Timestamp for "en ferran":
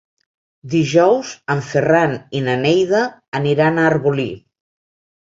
1.55-2.15